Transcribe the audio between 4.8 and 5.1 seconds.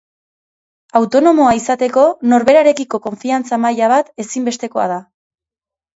da.